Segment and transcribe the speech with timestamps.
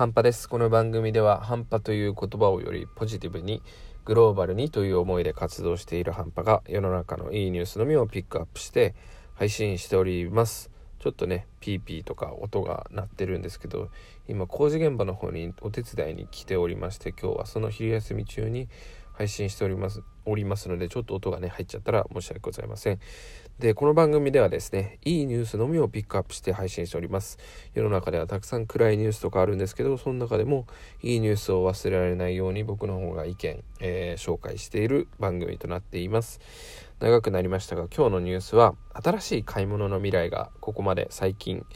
[0.00, 0.48] 半端です。
[0.48, 3.62] この番組では半端という言葉をよりポジティブに
[4.06, 8.94] グローバルにという思いで活動している半端が世の中のいいニュースのみをピックアップして
[9.34, 10.70] 配信しております。
[11.00, 13.90] ちょっとね、ピーピーとか音が鳴ってるんですけど、
[14.26, 18.70] 今工事現場の方にお手伝いに来ておりまして、今日はその昼休み中に
[19.20, 23.00] 配信しておりますおりますのでちょっと音がね入っちゃったら申し訳ございません。
[23.58, 27.38] でこの番組ではですねいいニュースのみをピックアップして配信しております。
[27.74, 30.66] 世の中ではたくさん暗いニュースとかあるんですけどその中でも
[31.02, 36.40] いいニュースを忘れられないように僕の方が意見、えー、紹介している番組となっています。
[37.00, 41.66] 長くなりましたが今日のニュースは新しい買い物の未来がここまで最近、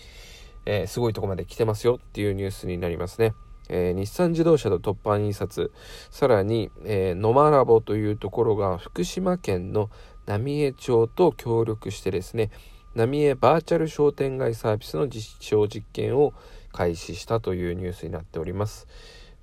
[0.65, 3.34] えー、すごいとこまで来てますよっていうニュースになりますね。
[3.68, 5.73] えー、日産自動車と突破印刷、
[6.10, 9.90] さらに、えー、ノマラボというところが福島県の
[10.27, 12.50] 浪江町と協力してですね、
[12.95, 16.32] 浪江バーチャル商店街サービスの実証実験を
[16.73, 18.87] 開始したというニュースになっております。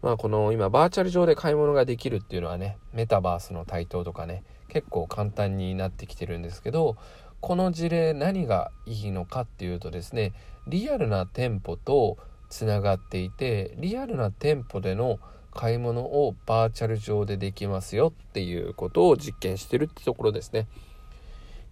[0.02, 6.96] まあこの今バーチャル上で買い物ができるっていうのはね、メタバースの台頭とかね、結構簡単になってきてるんですけど、
[7.40, 10.34] この事例何がいいのかっていうとですね、
[10.68, 12.18] リアルな店舗と
[12.52, 15.20] つながっていてリアルな店舗での
[15.54, 20.68] 買い物をバーチャル上でできますよっていうことを実験してるってところですね。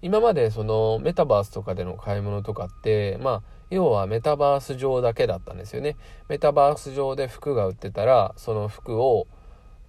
[0.01, 5.97] 今までそのメタバースとかでの買い物とかってまあ要はメタバース上だけだったんですよね。
[6.29, 9.27] メタバース上で服が売ってたらその服を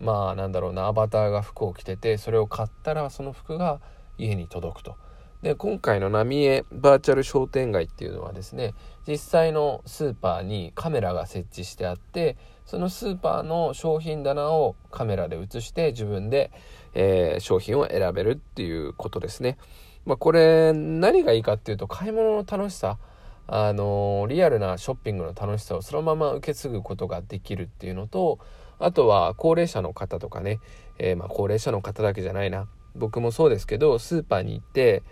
[0.01, 3.81] まあなんだろうなアバターが服を着ててそれを買ったらその服が
[4.19, 4.97] 家に届くと。
[5.43, 8.75] で今回の浪江バーチャル商店街っていうのはですね
[9.09, 16.51] 実際のスーパーにカメラが設置してあってそのスーパーの商品棚をカメラで映して自分で、
[16.95, 19.59] えー、商品を選べるっていうことですね。
[20.07, 22.99] まあ、これ何がいいかっていうと買い物の楽しさ
[23.47, 28.39] あのー、リアルなショッピングの楽しさをそのまま受け継ぐことができるっていうのと
[28.79, 30.61] あとは高齢者の方とかね、
[30.99, 35.03] えー、まあ高齢者の方だけじゃないな僕もそうですけどスーパーに行って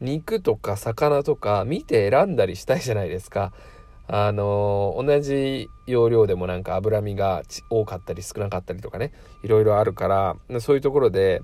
[0.00, 3.52] 肉とか魚とか見て選んだりしたいじゃないですか。
[4.06, 9.12] あの同じ要領でもなんか脂身が多かったり少なかったりとかね。
[9.42, 11.42] いろいろあるからそういうところで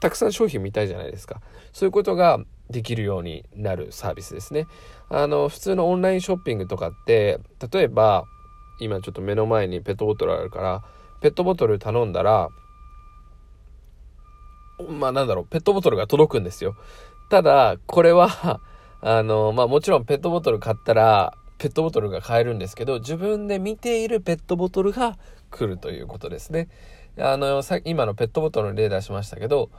[0.00, 1.40] たくさん商品見たいじゃないですか。
[1.72, 2.40] そういうことが
[2.70, 4.66] できるようになるサービスですね。
[5.08, 7.38] あの普通のオンラインショッピングとかって
[7.72, 8.24] 例えば
[8.80, 10.82] 今ちょっと目の前にペットボトルあるから
[11.20, 12.48] ペットボトル頼んだら
[14.88, 16.76] まあなんだろうペットボトルが届くんですよ。
[17.28, 18.60] ただ、これは、
[19.02, 25.18] あの、まあもちろんペットボトル買ったら、ペットボトルが買えるんですけど、自分で見ているペットボトルが
[25.50, 26.68] 来るということですね。
[27.18, 29.70] あの、さ今のペットボトルの例出しましたけど、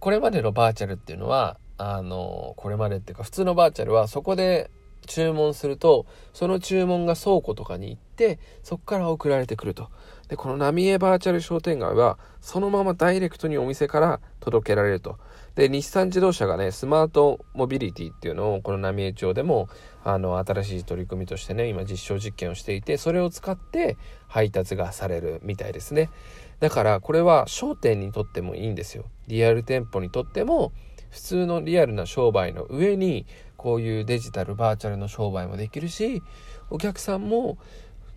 [0.00, 4.70] これまでのバーチャルっていうのは、あの、これまでっていうか普通のバーチャルはそこで
[5.06, 9.88] 注文すると、その注文が倉庫とかに行って、そこから送られてくると。
[10.28, 15.18] で、この浪江バーチャル商店街は、そのままダイレクトにお店から届けられると。
[15.54, 19.68] で、日産自動車がね、スマートモビリティっていうのを、この浪江町でも、
[20.02, 26.10] あの、新しい取り組みとしてね、今実証実験をしていて、それを使って配達がされるみたいですね。
[26.58, 29.04] だから、これは商店にとってもいいんですよ。
[29.28, 30.72] リアル店舗にとっても、
[31.10, 33.24] 普通のリアルな商売の上に、
[33.56, 36.20] こういうデジタルバーチャルの商売もできるし、
[36.68, 37.58] お客さんも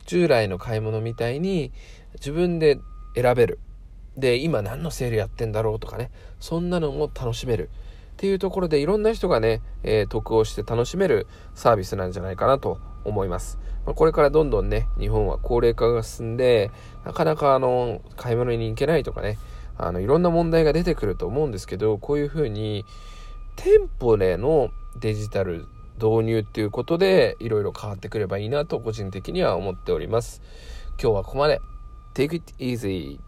[0.08, 1.72] 従来の買い物みたいに
[2.16, 2.80] 自分で
[3.14, 3.60] 選べる。
[4.18, 7.70] で、今何のセールやってんだろうとかね、そんなのも楽しめる。
[8.14, 13.60] っていうところでいろんな人がね、えー、得をして楽しめるサービスなんじゃないかなと思います。
[13.86, 16.72] まあ、これからどんどんね、日本は高齢化が進んで、
[17.06, 19.38] なかなかあの、買い物に行けないとかね、
[19.78, 22.86] あの、いろんな問題が出てくると思うんですけど、こういうふうに、
[23.56, 25.68] 店舗でのデジタル
[26.02, 30.42] 導入っていうことで、いろいろ変わってくればいいなと個人的には思っております。
[31.00, 31.62] 今日はここまで。
[32.16, 33.27] Take it easy.